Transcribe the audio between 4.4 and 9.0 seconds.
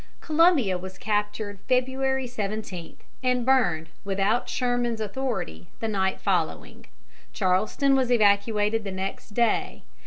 Sherman's authority, the night following. Charleston was evacuated the